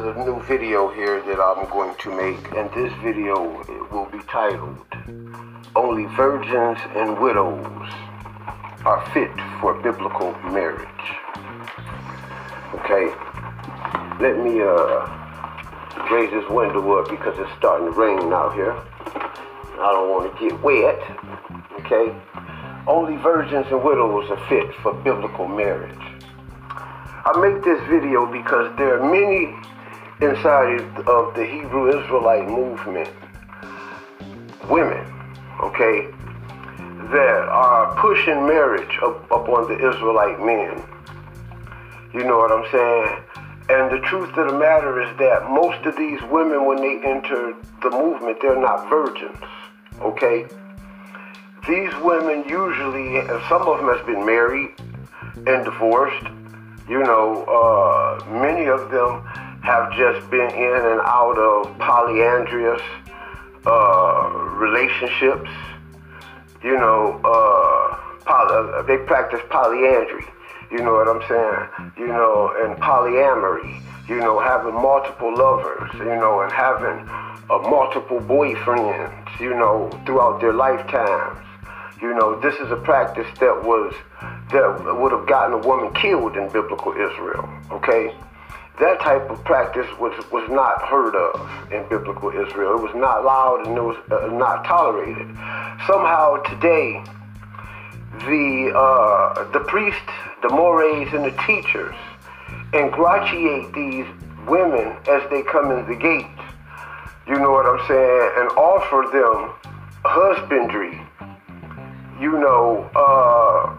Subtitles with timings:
[0.00, 3.62] Is a new video here that I'm going to make, and this video
[3.92, 4.78] will be titled
[5.76, 7.86] Only Virgins and Widows
[8.86, 10.88] Are Fit for Biblical Marriage.
[12.76, 13.12] Okay,
[14.24, 15.04] let me uh,
[16.10, 18.72] raise this window up because it's starting to rain out here.
[18.72, 20.98] I don't want to get wet.
[21.84, 22.16] Okay,
[22.86, 25.92] only virgins and widows are fit for biblical marriage.
[27.22, 29.54] I make this video because there are many
[30.20, 33.08] inside of the Hebrew Israelite movement,
[34.68, 35.06] women,
[35.60, 36.08] okay,
[37.12, 40.82] that are pushing marriage up, up on the Israelite men.
[42.12, 43.24] You know what I'm saying?
[43.70, 47.54] And the truth of the matter is that most of these women, when they enter
[47.82, 49.38] the movement, they're not virgins,
[50.00, 50.46] okay?
[51.68, 54.70] These women usually, some of them has been married
[55.46, 56.26] and divorced,
[56.88, 59.22] you know, uh, many of them
[59.62, 62.82] have just been in and out of polyandrous
[63.66, 65.50] uh, relationships.
[66.62, 70.24] You know, uh, poly, they practice polyandry.
[70.70, 71.92] You know what I'm saying?
[71.98, 73.82] You know, and polyamory.
[74.08, 75.90] You know, having multiple lovers.
[75.94, 79.40] You know, and having uh, multiple boyfriends.
[79.40, 81.38] You know, throughout their lifetimes.
[82.00, 83.94] You know, this is a practice that was
[84.52, 87.48] that would have gotten a woman killed in biblical Israel.
[87.70, 88.14] Okay,
[88.80, 92.78] that type of practice was was not heard of in biblical Israel.
[92.78, 95.28] It was not allowed and it was uh, not tolerated.
[95.86, 97.02] Somehow today,
[98.26, 101.94] the uh, the priests, the mores, and the teachers
[102.72, 104.06] ingratiate these
[104.48, 106.26] women as they come in the gate.
[107.28, 109.54] You know what I'm saying, and offer them
[110.02, 111.00] husbandry
[112.20, 113.74] you know, uh,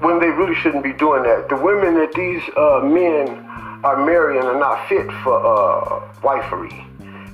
[0.00, 1.48] when they really shouldn't be doing that.
[1.50, 3.43] The women that these uh, men
[3.84, 6.86] are marrying are not fit for uh, wifery.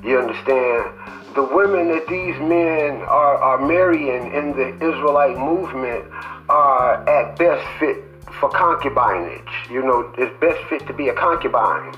[0.04, 0.90] You understand?
[1.34, 6.04] The women that these men are, are marrying in the Israelite movement
[6.48, 8.04] are at best fit
[8.40, 9.70] for concubinage.
[9.70, 11.94] You know, it's best fit to be a concubine.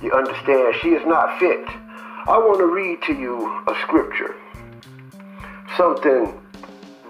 [0.00, 0.76] You understand?
[0.80, 1.66] She is not fit.
[2.26, 4.34] I want to read to you a scripture.
[5.76, 6.40] Something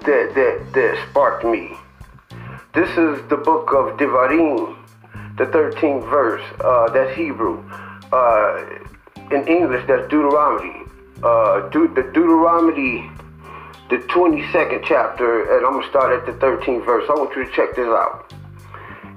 [0.07, 1.77] that, that, that sparked me.
[2.75, 4.78] This is the book of Devarim,
[5.39, 6.43] the 13th verse.
[6.61, 7.63] Uh, that's Hebrew.
[8.13, 8.65] Uh,
[9.31, 10.85] in English, that's Deuteronomy.
[11.23, 13.11] Uh, the Deuteronomy,
[13.91, 17.05] the 22nd chapter, and I'm going to start at the 13th verse.
[17.09, 18.33] I want you to check this out.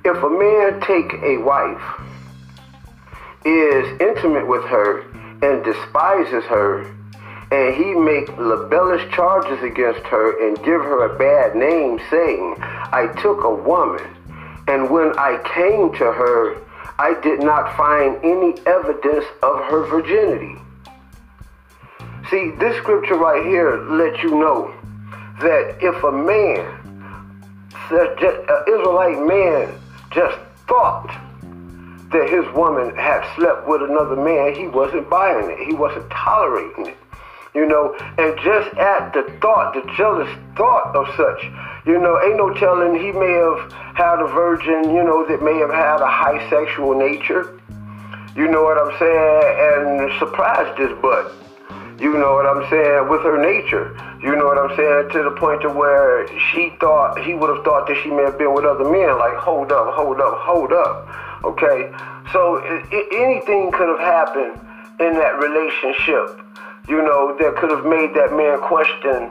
[0.03, 1.81] If a man take a wife,
[3.43, 5.01] is intimate with her,
[5.41, 6.85] and despises her,
[7.51, 13.07] and he make libellous charges against her and give her a bad name, saying, I
[13.21, 14.05] took a woman,
[14.67, 16.57] and when I came to her,
[16.99, 20.55] I did not find any evidence of her virginity.
[22.29, 24.73] See, this scripture right here lets you know
[25.41, 26.59] that if a man,
[27.89, 29.73] an uh, Israelite man,
[30.11, 31.07] just thought
[32.11, 35.59] that his woman had slept with another man, he wasn't buying it.
[35.65, 36.97] He wasn't tolerating it
[37.53, 41.51] you know, and just at the thought, the jealous thought of such,
[41.85, 45.57] you know, ain't no telling he may have had a virgin, you know, that may
[45.57, 47.59] have had a high sexual nature,
[48.35, 51.33] you know what I'm saying, and surprised his butt,
[51.99, 55.35] you know what I'm saying, with her nature, you know what I'm saying, to the
[55.39, 58.65] point to where she thought, he would have thought that she may have been with
[58.65, 61.09] other men, like, hold up, hold up, hold up,
[61.43, 61.91] okay?
[62.31, 64.59] So it, anything could have happened
[64.99, 66.41] in that relationship
[66.87, 69.29] you know, that could have made that man question.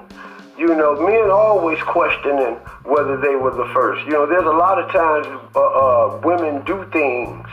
[0.60, 4.04] You know, men always questioning whether they were the first.
[4.04, 5.26] You know, there's a lot of times
[5.56, 7.48] uh, uh, women do things,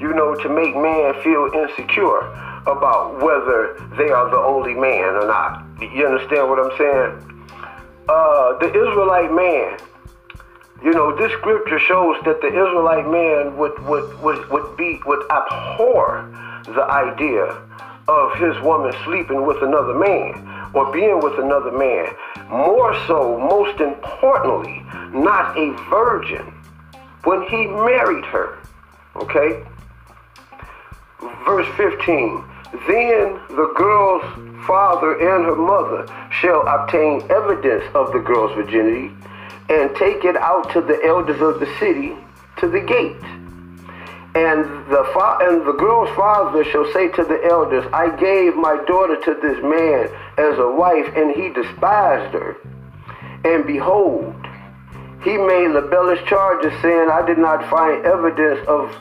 [0.00, 2.24] you know, to make men feel insecure
[2.64, 5.66] about whether they are the only man or not.
[5.82, 7.44] You understand what I'm saying?
[8.08, 9.76] Uh, the Israelite man,
[10.82, 15.30] you know, this scripture shows that the Israelite man would would would, would be would
[15.30, 16.24] abhor
[16.64, 17.60] the idea
[18.08, 22.14] of his woman sleeping with another man or being with another man.
[22.50, 26.52] More so, most importantly, not a virgin
[27.24, 28.58] when he married her.
[29.16, 29.64] Okay?
[31.46, 32.44] Verse 15
[32.86, 34.22] Then the girl's
[34.66, 39.10] father and her mother shall obtain evidence of the girl's virginity
[39.70, 42.14] and take it out to the elders of the city
[42.58, 43.16] to the gate
[44.36, 48.76] and the fa- and the girl's father shall say to the elders, I gave my
[48.84, 52.56] daughter to this man as a wife, and he despised her.
[53.44, 54.34] And behold,
[55.22, 58.94] he made libellous charges, saying, I did not find evidence of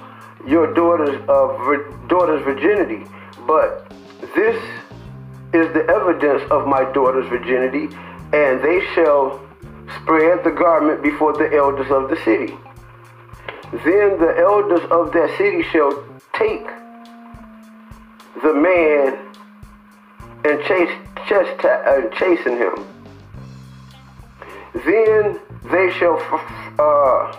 [0.47, 3.05] your daughter's uh, daughter's virginity,
[3.47, 3.91] but
[4.35, 4.55] this
[5.53, 7.95] is the evidence of my daughter's virginity,
[8.33, 9.41] and they shall
[10.01, 12.53] spread the garment before the elders of the city.
[13.71, 16.03] Then the elders of that city shall
[16.33, 16.65] take
[18.43, 19.17] the man
[20.43, 20.91] and chase,
[21.27, 22.73] chase, uh, chasten him.
[24.85, 25.39] Then
[25.71, 27.35] they shall f- uh,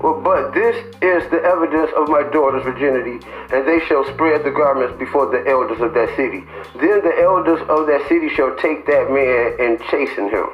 [0.00, 4.50] well, but this is the evidence of my daughter's virginity, and they shall spread the
[4.50, 6.42] garments before the elders of that city.
[6.80, 10.46] Then the elders of that city shall take that man and chasten him.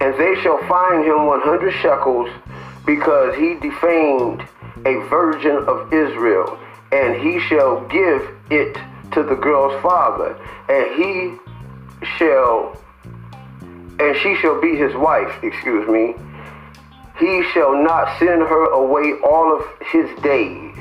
[0.00, 2.30] And they shall fine him 100 shekels
[2.86, 4.48] because he defamed
[4.86, 6.58] a virgin of Israel.
[6.92, 8.76] And he shall give it
[9.12, 10.36] to the girl's father,
[10.68, 11.36] and he
[12.16, 12.76] shall,
[13.98, 16.14] and she shall be his wife, excuse me
[17.20, 19.62] he shall not send her away all of
[19.92, 20.74] his days.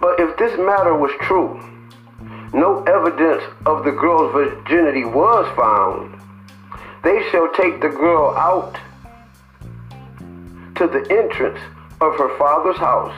[0.00, 1.60] But if this matter was true,
[2.54, 6.18] no evidence of the girl's virginity was found,
[7.02, 8.78] they shall take the girl out
[10.76, 11.58] to the entrance
[12.00, 13.14] of her father's house,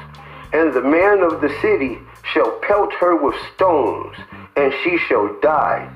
[0.55, 4.17] and the man of the city shall pelt her with stones,
[4.57, 5.91] and she shall die.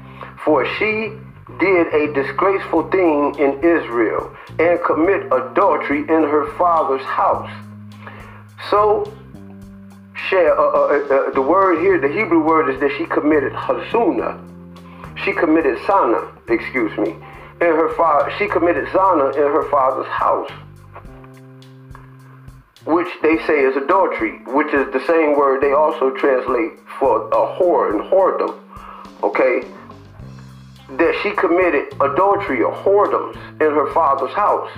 [0.45, 1.13] For she
[1.59, 7.51] did a disgraceful thing in Israel and commit adultery in her father's house.
[8.71, 9.11] So,
[10.29, 13.53] shall, uh, uh, uh, uh, the word here, the Hebrew word is that she committed
[13.53, 14.43] hasuna.
[15.25, 17.11] She committed sana, excuse me,
[17.61, 18.33] in her father.
[18.39, 20.51] She committed zana in her father's house,
[22.87, 27.59] which they say is adultery, which is the same word they also translate for a
[27.59, 28.59] whore and whoredom.
[29.23, 29.67] Okay,
[30.97, 34.71] that she committed adultery or whoredoms in her father's house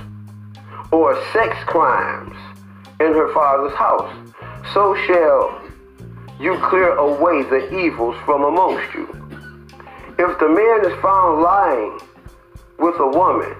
[0.90, 2.34] or sex crimes
[3.00, 4.10] in her father's house,
[4.72, 5.60] so shall
[6.40, 9.06] you clear away the evils from amongst you.
[10.18, 12.00] If the man is found lying
[12.78, 13.54] with a woman,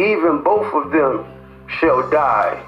[0.00, 1.24] even both of them
[1.68, 2.60] shall die.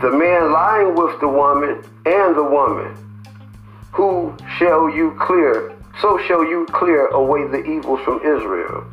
[0.00, 2.96] The man lying with the woman and the woman,
[3.92, 8.84] who shall you clear so shall you clear away the evils from Israel.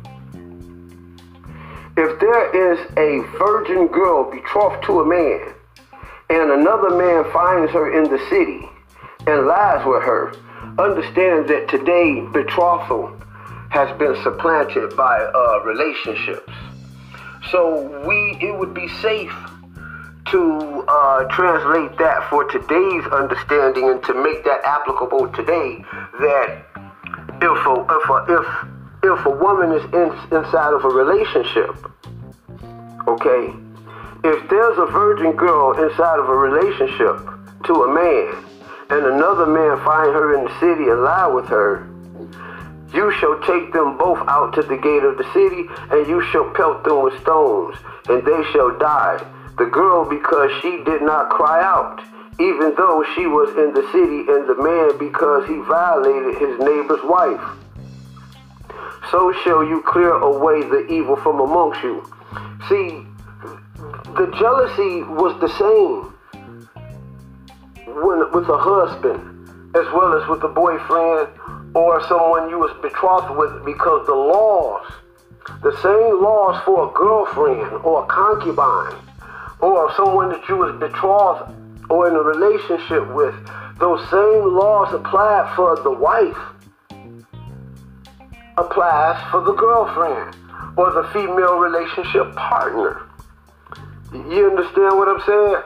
[1.96, 5.54] If there is a virgin girl betrothed to a man,
[6.30, 8.68] and another man finds her in the city
[9.26, 10.34] and lies with her,
[10.78, 13.16] understand that today betrothal
[13.70, 16.52] has been supplanted by uh, relationships.
[17.50, 19.34] So we, it would be safe
[20.30, 25.84] to uh, translate that for today's understanding and to make that applicable today
[26.20, 26.64] that
[27.40, 31.70] if a, if a, if if a woman is in, inside of a relationship,
[33.06, 33.54] okay,
[34.24, 37.16] if there's a virgin girl inside of a relationship
[37.64, 38.44] to a man,
[38.90, 41.86] and another man find her in the city and lie with her,
[42.92, 46.50] you shall take them both out to the gate of the city, and you shall
[46.54, 47.76] pelt them with stones,
[48.08, 49.24] and they shall die.
[49.58, 52.00] The girl because she did not cry out
[52.40, 57.02] even though she was in the city, and the man because he violated his neighbor's
[57.02, 57.42] wife.
[59.10, 62.04] So shall you clear away the evil from amongst you.
[62.68, 63.02] See,
[64.14, 66.14] the jealousy was the same
[67.86, 71.28] when, with a husband as well as with a boyfriend
[71.74, 74.86] or someone you was betrothed with because the laws,
[75.62, 79.07] the same laws for a girlfriend or a concubine
[79.60, 81.54] or someone that you was betrothed
[81.90, 83.34] or in a relationship with,
[83.78, 86.36] those same laws apply for the wife,
[88.56, 90.36] applies for the girlfriend
[90.76, 93.02] or the female relationship partner.
[94.12, 95.62] You understand what I'm saying?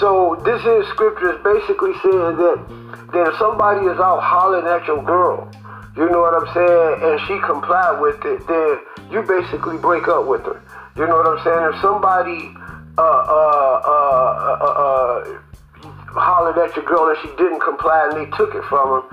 [0.00, 4.86] So this is scripture is basically saying that that if somebody is out hollering at
[4.86, 5.48] your girl,
[5.96, 10.26] you know what I'm saying, and she comply with it, then you basically break up
[10.26, 10.60] with her.
[10.96, 11.74] You know what I'm saying?
[11.74, 12.52] If somebody
[12.98, 15.38] uh, uh, uh, uh, uh
[16.16, 19.04] hollered at your girl and she didn't comply and they took it from her,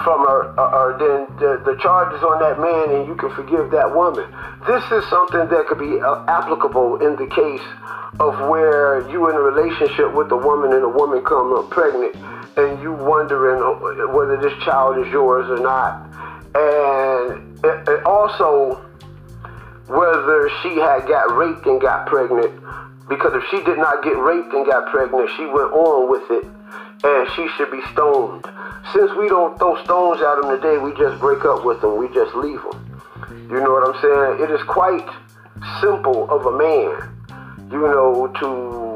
[0.00, 4.24] from her, then the, the charges on that man and you can forgive that woman.
[4.66, 7.64] This is something that could be applicable in the case
[8.18, 12.16] of where you in a relationship with a woman and a woman come up pregnant
[12.56, 13.60] and you wondering
[14.16, 16.00] whether this child is yours or not.
[16.56, 18.80] And it, it also
[19.86, 22.52] whether she had got raped and got pregnant
[23.08, 26.44] because if she did not get raped and got pregnant, she went on with it
[27.04, 28.44] and she should be stoned.
[28.92, 31.96] Since we don't throw stones at them today, we just break up with them.
[31.96, 33.02] We just leave them.
[33.50, 34.44] You know what I'm saying?
[34.44, 35.08] It is quite
[35.80, 38.87] simple of a man, you know, to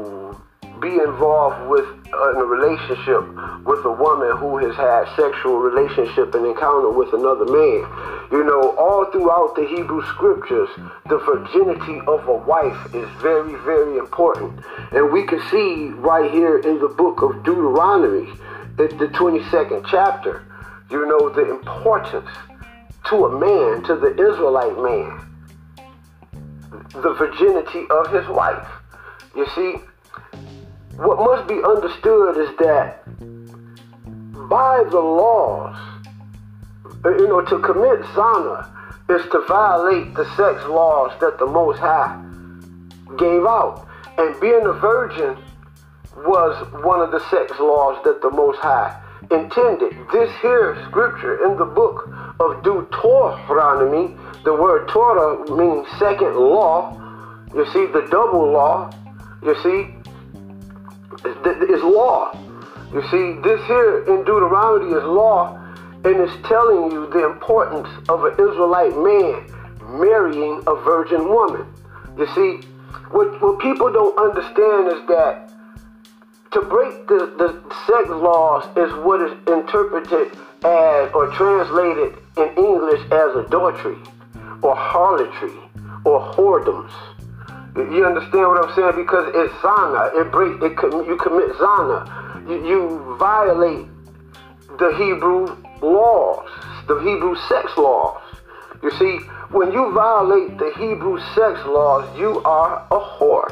[0.83, 3.23] be involved with uh, in a relationship
[3.65, 7.87] with a woman who has had sexual relationship and encounter with another man.
[8.29, 10.67] You know, all throughout the Hebrew scriptures,
[11.07, 14.59] the virginity of a wife is very, very important.
[14.91, 18.29] And we can see right here in the book of Deuteronomy,
[18.77, 20.43] in the 22nd chapter,
[20.91, 22.29] you know, the importance
[23.09, 25.09] to a man, to the Israelite man,
[27.01, 28.67] the virginity of his wife.
[29.35, 29.75] You see,
[30.97, 33.03] what must be understood is that
[34.49, 35.75] by the laws,
[37.05, 38.69] you know, to commit zina
[39.09, 42.21] is to violate the sex laws that the Most High
[43.17, 43.87] gave out.
[44.17, 45.37] And being a virgin
[46.17, 48.99] was one of the sex laws that the Most High
[49.31, 49.93] intended.
[50.11, 52.09] This here scripture in the book
[52.39, 56.99] of Deuteronomy, the word Torah means second law.
[57.55, 58.91] You see, the double law,
[59.41, 60.02] you see,
[61.25, 62.31] is law.
[62.93, 65.57] You see, this here in Deuteronomy is law,
[66.05, 69.47] and it's telling you the importance of an Israelite man
[69.99, 71.65] marrying a virgin woman.
[72.17, 72.67] You see,
[73.11, 75.49] what, what people don't understand is that
[76.51, 83.01] to break the, the sex laws is what is interpreted as or translated in English
[83.11, 83.97] as adultery
[84.61, 85.57] or harlotry
[86.05, 86.91] or whoredoms.
[87.75, 88.93] You understand what I'm saying?
[88.95, 90.13] Because it's zana.
[90.13, 90.61] It break.
[90.61, 90.77] It
[91.07, 92.05] you commit zana.
[92.47, 93.87] You, you violate
[94.77, 96.47] the Hebrew laws,
[96.87, 98.21] the Hebrew sex laws.
[98.83, 99.17] You see,
[99.49, 103.49] when you violate the Hebrew sex laws, you are a whore.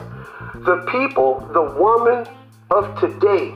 [0.66, 2.28] The people, the woman
[2.70, 3.56] of today,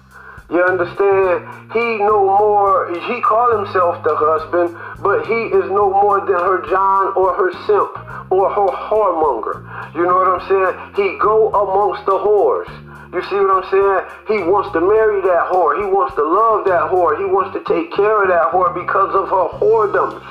[0.49, 1.73] You understand?
[1.73, 6.61] He no more, he call himself the husband, but he is no more than her
[6.69, 7.97] John or her simp
[8.29, 9.65] or her whoremonger.
[9.95, 10.73] You know what I'm saying?
[10.93, 12.69] He go amongst the whores.
[13.09, 14.01] You see what I'm saying?
[14.27, 15.81] He wants to marry that whore.
[15.81, 17.17] He wants to love that whore.
[17.17, 20.21] He wants to take care of that whore because of her whoredoms.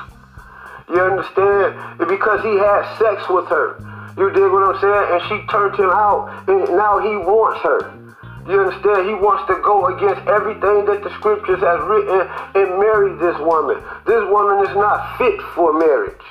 [0.87, 1.75] You understand?
[2.07, 3.83] Because he had sex with her.
[4.15, 5.05] You dig what I'm saying?
[5.11, 8.04] And she turned him out, and now he wants her.
[8.47, 9.09] You understand?
[9.09, 13.81] He wants to go against everything that the scriptures has written and marry this woman.
[14.05, 16.25] This woman is not fit for marriage.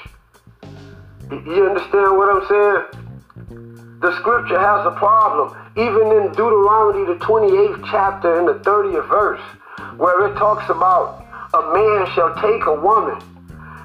[1.30, 3.98] You understand what I'm saying?
[3.98, 5.58] The scripture has a problem.
[5.74, 9.42] Even in Deuteronomy, the 28th chapter and the 30th verse,
[9.98, 13.18] where it talks about a man shall take a woman.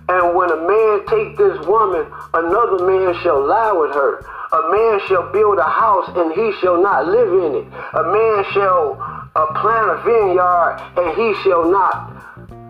[0.10, 4.26] And when a man take this woman, another man shall lie with her.
[4.52, 7.68] A man shall build a house and he shall not live in it.
[7.94, 8.98] A man shall
[9.36, 12.18] uh, plant a vineyard and he shall not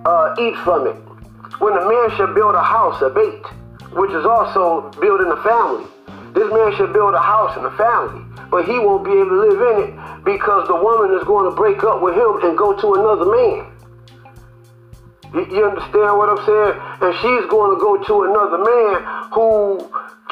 [0.05, 0.99] uh, eat from it.
[1.59, 3.43] When a man shall build a house, a bait,
[3.95, 5.85] which is also building a family.
[6.33, 9.41] This man should build a house and a family, but he won't be able to
[9.47, 12.75] live in it because the woman is going to break up with him and go
[12.75, 13.65] to another man.
[15.31, 16.75] You understand what I'm saying?
[17.01, 19.79] And she's going to go to another man who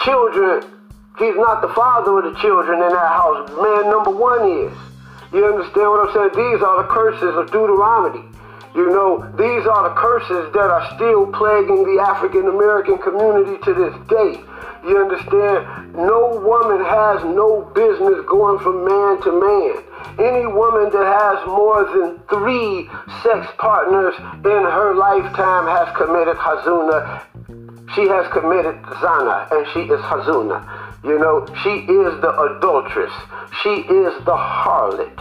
[0.03, 0.76] children
[1.17, 3.49] He's not the father of the children in that house.
[3.57, 4.73] Man number one is.
[5.33, 6.33] You understand what I'm saying?
[6.37, 8.23] These are the curses of Deuteronomy.
[8.75, 13.73] You know, these are the curses that are still plaguing the African American community to
[13.73, 14.37] this day.
[14.85, 15.95] You understand?
[15.97, 19.83] No woman has no business going from man to man.
[20.21, 22.87] Any woman that has more than three
[23.23, 24.13] sex partners
[24.45, 27.23] in her lifetime has committed hazuna.
[27.95, 30.59] She has committed zina, and she is hazuna.
[31.03, 33.13] You know, she is the adulteress.
[33.63, 35.19] She is the harlot.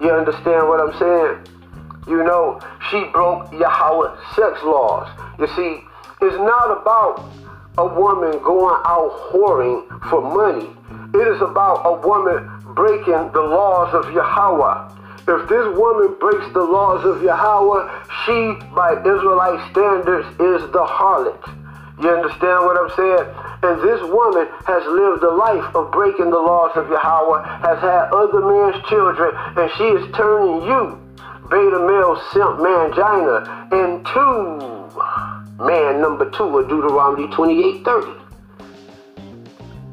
[0.00, 1.46] You understand what I'm saying?
[2.06, 5.08] You know, she broke Yahweh sex laws.
[5.38, 5.82] You see,
[6.20, 7.30] it's not about
[7.78, 10.68] a woman going out whoring for money.
[11.14, 14.90] It is about a woman breaking the laws of Yahweh.
[15.26, 17.88] If this woman breaks the laws of Yahweh,
[18.26, 21.53] she, by Israelite standards, is the harlot.
[22.00, 23.26] You understand what I'm saying?
[23.62, 28.10] And this woman has lived a life of breaking the laws of Yahweh, has had
[28.12, 30.98] other men's children, and she is turning you,
[31.48, 38.20] beta male simp mangina, into man number two of Deuteronomy 28:30.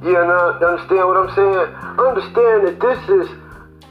[0.04, 1.68] You understand what I'm saying?
[2.00, 3.30] Understand that this is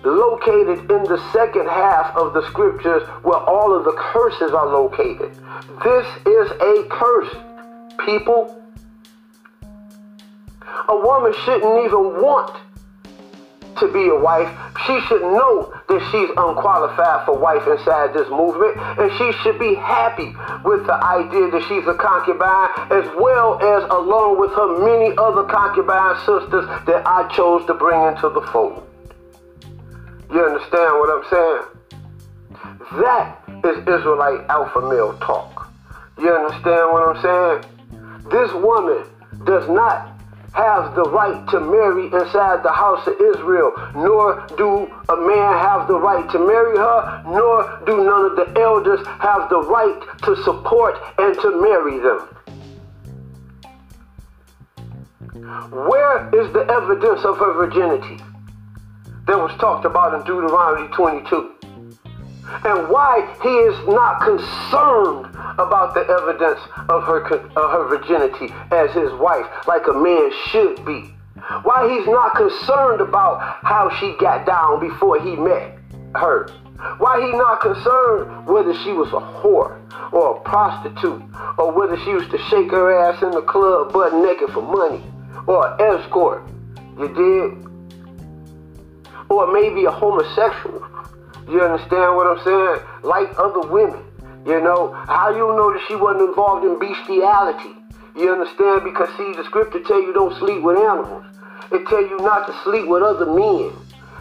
[0.03, 5.31] located in the second half of the scriptures where all of the curses are located.
[5.85, 7.37] This is a curse,
[8.05, 8.57] people.
[10.89, 12.57] A woman shouldn't even want
[13.81, 14.49] to be a wife.
[14.87, 19.75] She should know that she's unqualified for wife inside this movement, and she should be
[19.75, 25.17] happy with the idea that she's a concubine, as well as along with her many
[25.17, 28.87] other concubine sisters that I chose to bring into the fold.
[30.33, 31.63] You understand what I'm saying?
[33.03, 35.73] That is Israelite alpha male talk.
[36.19, 37.80] You understand what I'm saying?
[38.31, 39.05] This woman
[39.45, 40.21] does not
[40.53, 45.87] have the right to marry inside the house of Israel, nor do a man have
[45.87, 50.37] the right to marry her, nor do none of the elders have the right to
[50.43, 52.37] support and to marry them.
[55.71, 58.23] Where is the evidence of her virginity
[59.27, 61.55] that was talked about in Deuteronomy 22?
[62.65, 65.27] And why he is not concerned
[65.59, 70.85] about the evidence of her, of her virginity as his wife, like a man should
[70.85, 71.15] be.
[71.63, 75.79] Why he's not concerned about how she got down before he met
[76.15, 76.49] her.
[76.99, 79.81] Why he not concerned whether she was a whore
[80.13, 81.23] or a prostitute
[81.59, 85.03] or whether she used to shake her ass in the club butt naked for money
[85.47, 86.49] or an escort.
[86.99, 87.67] You did?
[89.29, 90.90] Or maybe a homosexual
[91.49, 92.87] you understand what I'm saying?
[93.03, 94.05] Like other women.
[94.47, 97.77] You know, how you know that she wasn't involved in bestiality?
[98.17, 98.85] You understand?
[98.85, 101.25] Because see, the scripture tell you don't sleep with animals.
[101.71, 103.71] It tell you not to sleep with other men.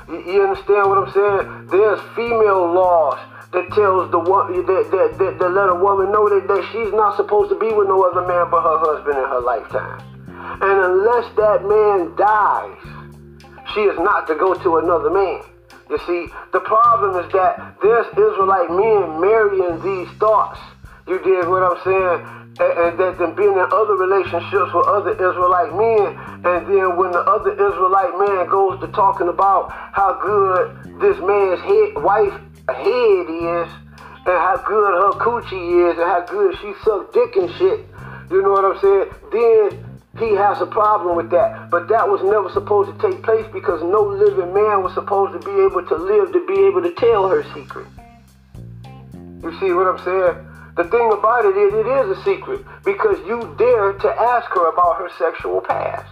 [0.10, 1.68] You, understand what I'm saying?
[1.68, 3.20] There's female laws
[3.54, 6.94] that tells the one that, that, that, that let a woman know that, that she's
[6.94, 10.02] not supposed to be with no other man but her husband in her lifetime.
[10.62, 12.78] And unless that man dies,
[13.74, 15.42] she is not to go to another man.
[15.90, 20.60] You see, the problem is that there's Israelite men marrying these thoughts.
[21.08, 22.36] You dig what I'm saying?
[22.62, 26.14] And, that them being in other relationships with other Israelite men,
[26.46, 31.62] and then when the other Israelite man goes to talking about how good this man's
[31.62, 32.38] head, wife
[32.70, 33.70] head is,
[34.28, 37.80] and how good her coochie is, and how good she sucked dick and shit.
[38.30, 39.10] You know what I'm saying?
[39.32, 41.70] Then he has a problem with that.
[41.70, 45.40] But that was never supposed to take place because no living man was supposed to
[45.40, 47.88] be able to live to be able to tell her secret.
[49.44, 50.46] You see what I'm saying?
[50.76, 54.70] The thing about it is, it is a secret because you dare to ask her
[54.70, 56.08] about her sexual past.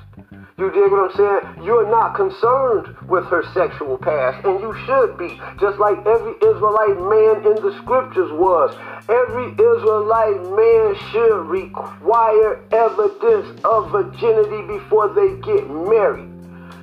[0.59, 1.65] You dig what I'm saying?
[1.67, 6.97] You're not concerned with her sexual past, and you should be, just like every Israelite
[6.97, 8.73] man in the scriptures was.
[9.07, 16.33] Every Israelite man should require evidence of virginity before they get married.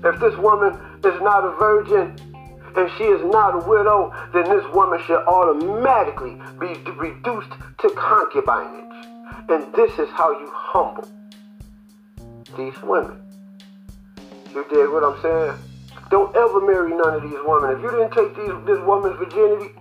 [0.05, 2.15] If this woman is not a virgin,
[2.77, 9.51] and she is not a widow, then this woman should automatically be reduced to concubinage.
[9.51, 11.09] And this is how you humble
[12.57, 13.24] these women.
[14.55, 15.59] You dig what I'm saying?
[16.11, 17.75] Don't ever marry none of these women.
[17.77, 19.75] If you didn't take these, this woman's virginity,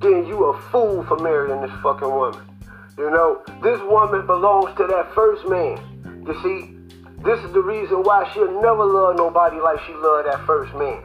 [0.00, 2.44] then you a fool for marrying this fucking woman.
[2.98, 5.80] You know, this woman belongs to that first man.
[6.26, 6.76] You see,
[7.24, 11.02] this is the reason why she'll never love nobody like she loved that first man.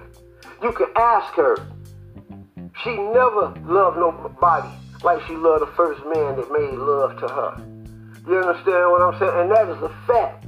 [0.62, 1.56] You can ask her.
[2.84, 4.68] She never loved nobody
[5.04, 7.56] like she loved the first man that made love to her.
[8.28, 9.32] You understand what I'm saying?
[9.34, 10.47] And that is a fact.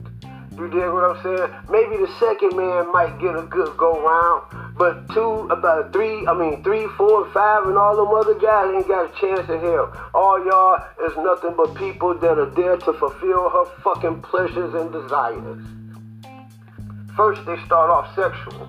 [0.59, 1.55] You dig what I'm saying?
[1.69, 6.33] Maybe the second man might get a good go round, but two, about three, I
[6.33, 9.87] mean three, four, five, and all them other guys ain't got a chance in hell.
[10.13, 14.91] All y'all is nothing but people that are there to fulfill her fucking pleasures and
[14.91, 15.63] desires.
[17.15, 18.67] First they start off sexual,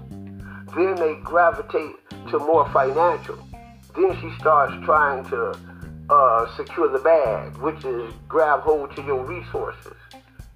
[0.76, 1.96] then they gravitate
[2.30, 3.36] to more financial.
[3.96, 5.58] Then she starts trying to
[6.08, 9.96] uh, secure the bag, which is grab hold to your resources.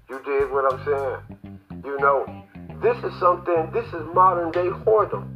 [0.07, 1.59] You dig what I'm saying?
[1.83, 2.25] You know,
[2.81, 5.31] this is something, this is modern day whoredom.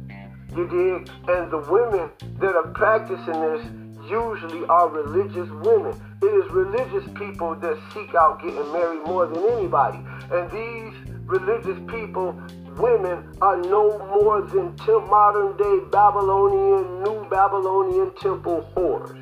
[0.56, 1.10] You dig?
[1.28, 3.66] And the women that are practicing this
[4.08, 6.00] usually are religious women.
[6.22, 9.98] It is religious people that seek out getting married more than anybody.
[10.30, 12.40] And these religious people,
[12.76, 14.76] women, are no more than
[15.08, 19.16] modern day Babylonian, new Babylonian temple whores.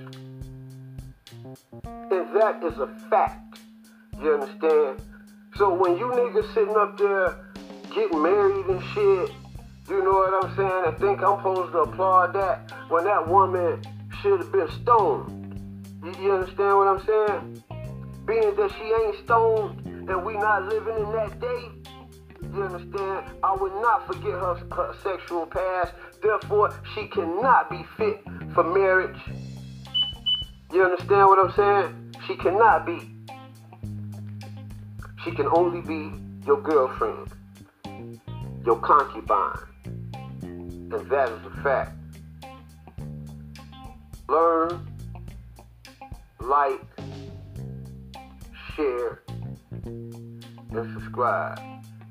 [1.85, 3.61] And that is a fact.
[4.21, 5.03] You understand?
[5.59, 7.37] So when you niggas sitting up there
[7.93, 9.35] getting married and shit,
[9.89, 10.85] you know what I'm saying?
[10.87, 13.83] I think I'm supposed to applaud that when that woman
[14.23, 15.91] should have been stoned.
[16.05, 17.65] You, you understand what I'm saying?
[18.25, 21.69] Being that she ain't stoned and we not living in that day,
[22.55, 23.27] you understand?
[23.43, 25.93] I would not forget her, her sexual past.
[26.23, 28.23] Therefore, she cannot be fit
[28.55, 29.19] for marriage.
[30.73, 32.15] You understand what I'm saying?
[32.29, 33.18] She cannot be.
[35.29, 36.11] She can only be
[36.47, 37.29] your girlfriend,
[38.65, 39.59] your concubine.
[40.41, 41.99] And that is a fact.
[44.27, 44.89] Learn,
[46.41, 46.81] like,
[48.75, 49.23] share,
[49.85, 51.61] and subscribe.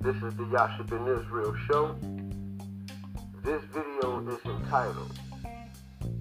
[0.01, 1.95] This is the Yasha Ben Israel Show.
[3.43, 5.19] This video is entitled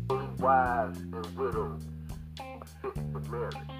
[0.08, 1.82] Only Wives and Widows
[2.80, 3.75] Fit for Marriage.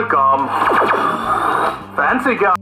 [0.00, 0.48] Welcome.
[1.94, 2.59] Fancy guy.